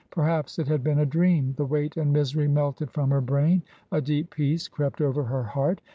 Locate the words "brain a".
3.21-4.01